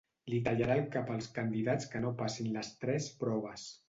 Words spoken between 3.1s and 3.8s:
proves.